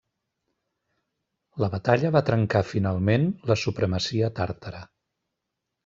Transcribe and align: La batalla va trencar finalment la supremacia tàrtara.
La 1.65 1.69
batalla 1.75 2.11
va 2.17 2.23
trencar 2.31 2.65
finalment 2.73 3.31
la 3.53 3.61
supremacia 3.67 4.35
tàrtara. 4.43 4.85